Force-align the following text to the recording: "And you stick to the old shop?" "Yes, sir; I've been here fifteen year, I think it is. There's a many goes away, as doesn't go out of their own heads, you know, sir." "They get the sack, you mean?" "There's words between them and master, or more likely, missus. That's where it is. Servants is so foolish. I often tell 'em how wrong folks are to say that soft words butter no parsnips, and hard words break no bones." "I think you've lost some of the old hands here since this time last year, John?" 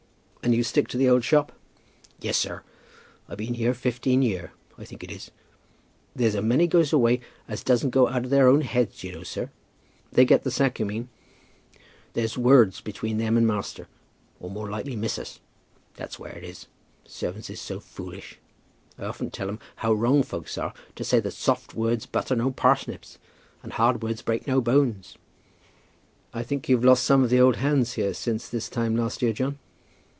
"And 0.43 0.55
you 0.55 0.63
stick 0.63 0.87
to 0.87 0.97
the 0.97 1.07
old 1.07 1.23
shop?" 1.23 1.51
"Yes, 2.19 2.35
sir; 2.35 2.63
I've 3.29 3.37
been 3.37 3.53
here 3.53 3.75
fifteen 3.75 4.23
year, 4.23 4.53
I 4.75 4.85
think 4.85 5.03
it 5.03 5.11
is. 5.11 5.29
There's 6.15 6.33
a 6.33 6.41
many 6.41 6.65
goes 6.65 6.91
away, 6.91 7.19
as 7.47 7.63
doesn't 7.63 7.91
go 7.91 8.07
out 8.07 8.23
of 8.25 8.31
their 8.31 8.47
own 8.47 8.61
heads, 8.61 9.03
you 9.03 9.11
know, 9.11 9.21
sir." 9.21 9.51
"They 10.11 10.25
get 10.25 10.41
the 10.43 10.49
sack, 10.49 10.79
you 10.79 10.85
mean?" 10.87 11.09
"There's 12.13 12.39
words 12.39 12.81
between 12.81 13.19
them 13.19 13.37
and 13.37 13.45
master, 13.45 13.87
or 14.39 14.49
more 14.49 14.67
likely, 14.67 14.95
missus. 14.95 15.39
That's 15.93 16.17
where 16.17 16.33
it 16.35 16.43
is. 16.43 16.65
Servants 17.05 17.51
is 17.51 17.61
so 17.61 17.79
foolish. 17.79 18.39
I 18.97 19.03
often 19.05 19.29
tell 19.29 19.47
'em 19.47 19.59
how 19.77 19.93
wrong 19.93 20.23
folks 20.23 20.57
are 20.57 20.73
to 20.95 21.03
say 21.03 21.19
that 21.19 21.31
soft 21.33 21.75
words 21.75 22.07
butter 22.07 22.35
no 22.35 22.49
parsnips, 22.49 23.19
and 23.61 23.73
hard 23.73 24.01
words 24.01 24.23
break 24.23 24.47
no 24.47 24.59
bones." 24.59 25.19
"I 26.33 26.41
think 26.41 26.67
you've 26.67 26.83
lost 26.83 27.03
some 27.05 27.23
of 27.23 27.29
the 27.29 27.39
old 27.39 27.57
hands 27.57 27.93
here 27.93 28.15
since 28.15 28.49
this 28.49 28.69
time 28.69 28.95
last 28.97 29.21
year, 29.21 29.33
John?" 29.33 29.59